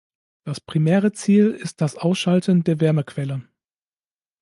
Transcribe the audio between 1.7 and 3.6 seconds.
das Ausschalten der Wärmequelle.